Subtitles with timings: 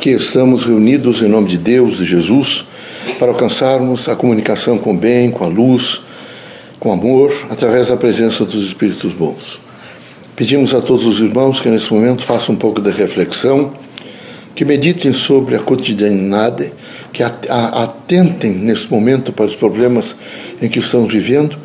[0.00, 2.64] Aqui estamos reunidos em nome de Deus, de Jesus,
[3.18, 6.00] para alcançarmos a comunicação com o bem, com a luz,
[6.78, 9.60] com amor, através da presença dos Espíritos bons.
[10.34, 13.74] Pedimos a todos os irmãos que nesse momento façam um pouco de reflexão,
[14.54, 16.72] que meditem sobre a cotidianidade,
[17.12, 20.16] que atentem nesse momento para os problemas
[20.62, 21.58] em que estamos vivendo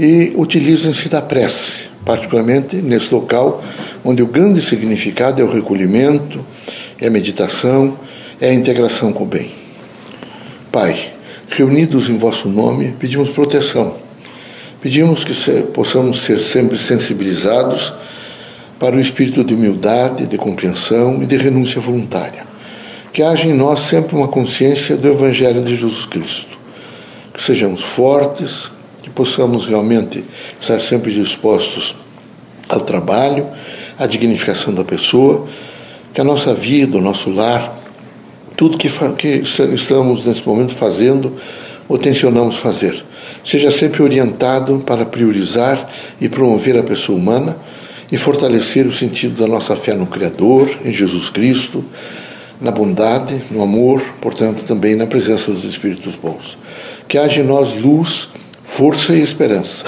[0.00, 3.62] e utilizem-se da prece, particularmente nesse local
[4.02, 6.42] onde o grande significado é o recolhimento,
[7.00, 7.98] é meditação,
[8.40, 9.50] é a integração com o bem.
[10.70, 11.12] Pai,
[11.48, 13.96] reunidos em vosso nome, pedimos proteção.
[14.80, 15.34] Pedimos que
[15.72, 17.92] possamos ser sempre sensibilizados
[18.78, 22.44] para o espírito de humildade, de compreensão e de renúncia voluntária.
[23.12, 26.58] Que haja em nós sempre uma consciência do Evangelho de Jesus Cristo.
[27.32, 28.70] Que sejamos fortes,
[29.02, 30.24] que possamos realmente
[30.60, 31.94] estar sempre dispostos
[32.68, 33.46] ao trabalho,
[33.98, 35.48] à dignificação da pessoa
[36.14, 37.76] que a nossa vida, o nosso lar,
[38.56, 39.42] tudo que, que
[39.74, 41.32] estamos nesse momento fazendo
[41.88, 43.04] ou tensionamos fazer,
[43.44, 47.56] seja sempre orientado para priorizar e promover a pessoa humana
[48.12, 51.84] e fortalecer o sentido da nossa fé no Criador, em Jesus Cristo,
[52.60, 56.56] na bondade, no amor, portanto, também na presença dos Espíritos bons.
[57.08, 58.28] Que haja em nós luz,
[58.62, 59.84] força e esperança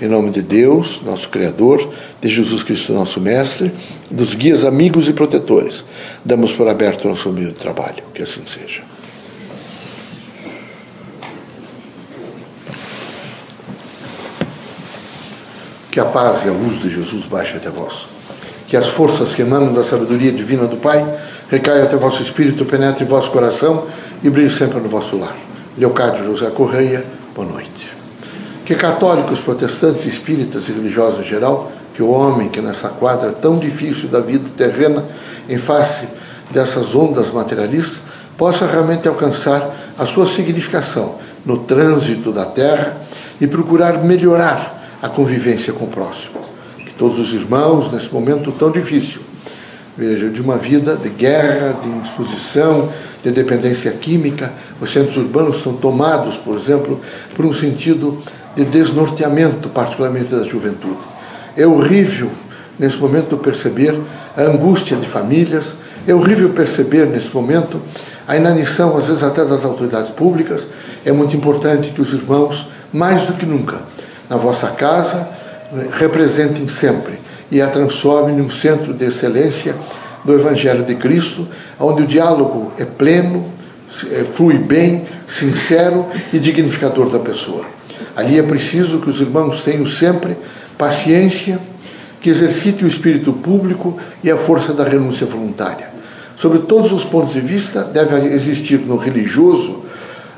[0.00, 1.88] em nome de Deus, nosso Criador,
[2.20, 3.72] de Jesus Cristo, nosso Mestre,
[4.10, 5.84] dos guias amigos e protetores,
[6.24, 8.02] damos por aberto o nosso meio de trabalho.
[8.14, 8.82] Que assim seja.
[15.90, 18.08] Que a paz e a luz de Jesus baixe até vós.
[18.66, 21.06] Que as forças que emanam da sabedoria divina do Pai
[21.48, 23.86] recaiam até vosso espírito, penetre em vosso coração
[24.22, 25.36] e brilhe sempre no vosso lar.
[25.78, 27.93] Leocádio José Correia, boa noite
[28.64, 33.58] que católicos, protestantes, espíritas e religiosos em geral, que o homem que nessa quadra tão
[33.58, 35.04] difícil da vida terrena,
[35.48, 36.06] em face
[36.50, 37.98] dessas ondas materialistas,
[38.36, 42.96] possa realmente alcançar a sua significação no trânsito da terra
[43.40, 46.40] e procurar melhorar a convivência com o próximo.
[46.78, 49.20] Que todos os irmãos, nesse momento tão difícil,
[49.96, 52.88] vejam, de uma vida de guerra, de indisposição,
[53.22, 57.00] de dependência química, os centros urbanos são tomados, por exemplo,
[57.36, 58.22] por um sentido
[58.56, 60.98] de desnorteamento, particularmente da juventude.
[61.56, 62.30] É horrível,
[62.78, 63.98] nesse momento, perceber
[64.36, 65.64] a angústia de famílias,
[66.06, 67.80] é horrível perceber, nesse momento,
[68.26, 70.62] a inanição, às vezes até das autoridades públicas.
[71.04, 73.78] É muito importante que os irmãos, mais do que nunca,
[74.28, 75.28] na vossa casa,
[75.98, 77.18] representem sempre
[77.50, 79.74] e a transformem num centro de excelência
[80.24, 81.46] do Evangelho de Cristo,
[81.78, 83.44] onde o diálogo é pleno,
[84.10, 87.64] é, flui bem, sincero e dignificador da pessoa.
[88.16, 90.36] Ali é preciso que os irmãos tenham sempre
[90.76, 91.58] paciência,
[92.20, 95.88] que exercite o espírito público e a força da renúncia voluntária.
[96.36, 99.84] Sobre todos os pontos de vista, deve existir no religioso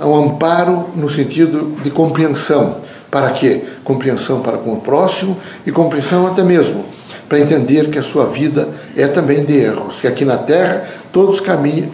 [0.00, 2.76] um amparo no sentido de compreensão.
[3.10, 3.62] Para quê?
[3.82, 5.36] Compreensão para com o próximo
[5.66, 6.84] e compreensão até mesmo
[7.30, 11.40] para entender que a sua vida é também de erros, que aqui na Terra todos
[11.40, 11.88] caminham,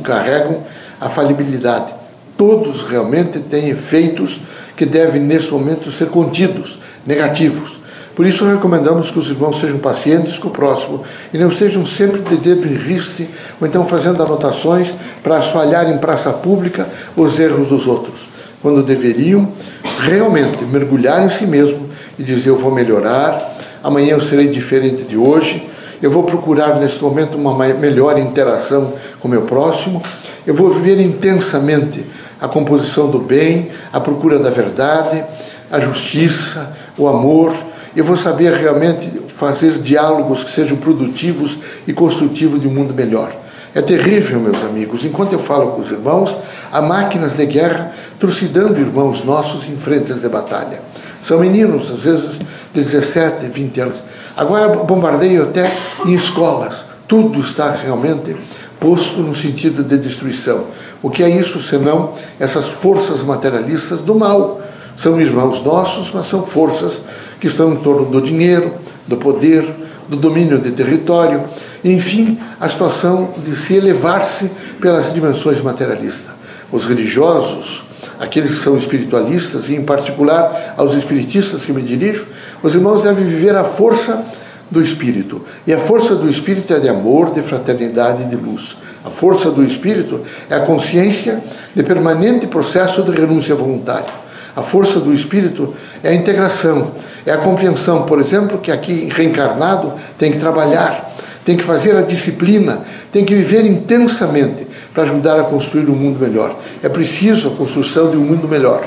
[0.00, 0.62] carregam
[1.00, 1.92] a falibilidade.
[2.36, 4.40] Todos realmente têm efeitos
[4.80, 7.78] que devem, nesse momento, ser contidos, negativos.
[8.16, 11.02] Por isso, recomendamos que os irmãos sejam pacientes com o próximo
[11.34, 13.28] e não estejam sempre de dedo em riste
[13.60, 14.90] ou então fazendo anotações
[15.22, 18.20] para asfalhar em praça pública os erros dos outros,
[18.62, 19.52] quando deveriam
[19.98, 25.18] realmente mergulhar em si mesmo e dizer: Eu vou melhorar, amanhã eu serei diferente de
[25.18, 25.68] hoje,
[26.00, 30.02] eu vou procurar nesse momento uma melhor interação com o meu próximo,
[30.46, 32.02] eu vou viver intensamente
[32.40, 35.22] a composição do bem, a procura da verdade,
[35.70, 37.54] a justiça, o amor.
[37.94, 43.32] Eu vou saber realmente fazer diálogos que sejam produtivos e construtivos de um mundo melhor.
[43.74, 46.34] É terrível, meus amigos, enquanto eu falo com os irmãos,
[46.72, 50.80] há máquinas de guerra trucidando irmãos nossos em frentes de batalha.
[51.22, 52.38] São meninos, às vezes,
[52.74, 53.96] de 17, 20 anos.
[54.36, 55.70] Agora bombardeio até
[56.04, 56.84] em escolas.
[57.06, 58.36] Tudo está realmente
[58.80, 60.64] posto no sentido de destruição.
[61.02, 64.60] O que é isso senão essas forças materialistas do mal?
[64.98, 66.94] São irmãos nossos, mas são forças
[67.38, 68.72] que estão em torno do dinheiro,
[69.06, 69.64] do poder,
[70.08, 71.44] do domínio de território,
[71.84, 74.50] enfim, a situação de se elevar-se
[74.80, 76.32] pelas dimensões materialistas.
[76.72, 77.84] Os religiosos,
[78.18, 82.26] aqueles que são espiritualistas, e em particular aos espiritistas que me dirijo,
[82.62, 84.22] os irmãos devem viver a força
[84.70, 85.42] do Espírito.
[85.66, 88.76] E a força do Espírito é de amor, de fraternidade e de luz.
[89.04, 91.42] A força do Espírito é a consciência
[91.74, 94.20] de permanente processo de renúncia voluntária.
[94.54, 96.92] A força do Espírito é a integração,
[97.24, 101.10] é a compreensão, por exemplo, que aqui reencarnado tem que trabalhar,
[101.44, 102.80] tem que fazer a disciplina,
[103.12, 106.56] tem que viver intensamente para ajudar a construir um mundo melhor.
[106.82, 108.86] É preciso a construção de um mundo melhor.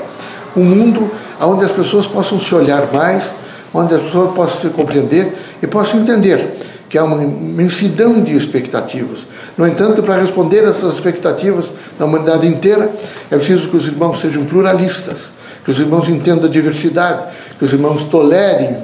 [0.56, 1.10] Um mundo
[1.40, 3.24] onde as pessoas possam se olhar mais,
[3.74, 6.56] onde as pessoas possam se compreender e possam entender
[6.88, 9.18] que há uma imensidão de expectativas.
[9.58, 11.66] No entanto, para responder a essas expectativas
[11.98, 12.90] da humanidade inteira,
[13.30, 15.16] é preciso que os irmãos sejam pluralistas,
[15.64, 17.24] que os irmãos entendam a diversidade,
[17.58, 18.76] que os irmãos tolerem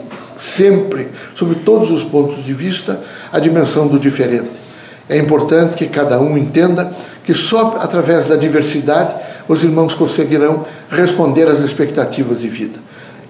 [0.56, 3.00] sempre, sob todos os pontos de vista,
[3.32, 4.48] a dimensão do diferente.
[5.08, 6.92] É importante que cada um entenda
[7.24, 9.12] que só através da diversidade
[9.48, 12.78] os irmãos conseguirão responder às expectativas de vida.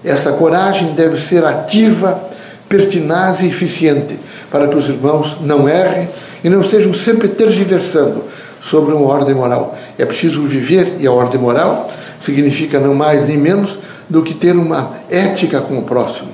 [0.05, 2.21] Esta coragem deve ser ativa,
[2.69, 4.19] pertinaz e eficiente,
[4.51, 6.09] para que os irmãos não errem
[6.43, 8.25] e não estejam sempre tergiversando
[8.63, 9.77] sobre uma ordem moral.
[9.99, 11.91] É preciso viver, e a ordem moral
[12.25, 16.29] significa não mais nem menos do que ter uma ética com o próximo.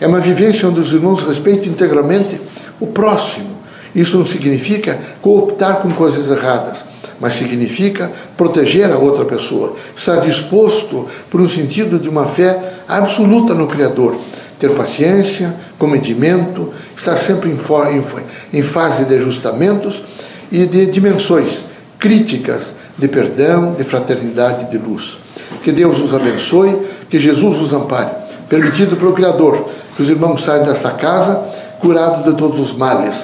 [0.00, 2.40] É uma vivência onde os irmãos respeitam integralmente
[2.80, 3.50] o próximo.
[3.94, 6.78] Isso não significa cooptar com coisas erradas,
[7.22, 13.54] mas significa proteger a outra pessoa, estar disposto por um sentido de uma fé absoluta
[13.54, 14.16] no Criador,
[14.58, 20.02] ter paciência, comedimento, estar sempre em, em, em fase de ajustamentos
[20.50, 21.60] e de dimensões
[21.96, 22.62] críticas
[22.98, 25.16] de perdão, de fraternidade de luz.
[25.62, 26.76] Que Deus os abençoe,
[27.08, 28.10] que Jesus os ampare.
[28.48, 31.40] Permitido pelo Criador que os irmãos saiam desta casa
[31.80, 33.14] curados de todos os males,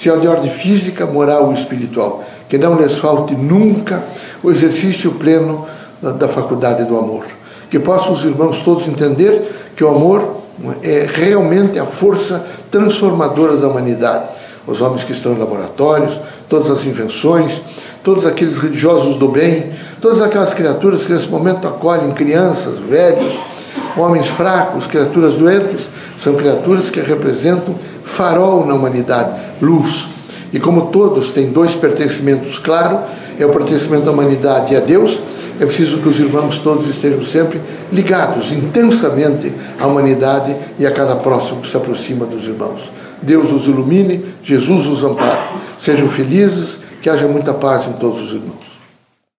[0.00, 2.24] seja de ordem física, moral ou espiritual
[2.54, 4.04] que não lhes falte nunca
[4.40, 5.66] o exercício pleno
[6.00, 7.24] da faculdade do amor.
[7.68, 10.36] Que possam os irmãos todos entender que o amor
[10.80, 14.28] é realmente a força transformadora da humanidade.
[14.68, 16.16] Os homens que estão em laboratórios,
[16.48, 17.60] todas as invenções,
[18.04, 23.36] todos aqueles religiosos do bem, todas aquelas criaturas que nesse momento acolhem crianças, velhos,
[23.96, 25.80] homens fracos, criaturas doentes,
[26.22, 27.74] são criaturas que representam
[28.04, 30.13] farol na humanidade, luz.
[30.54, 33.00] E como todos têm dois pertencimentos claros,
[33.40, 35.18] é o pertencimento da humanidade a Deus,
[35.58, 37.60] é preciso que os irmãos todos estejam sempre
[37.92, 42.88] ligados intensamente à humanidade e a cada próximo que se aproxima dos irmãos.
[43.20, 45.40] Deus os ilumine, Jesus os ampare.
[45.80, 48.73] Sejam felizes, que haja muita paz em todos os irmãos.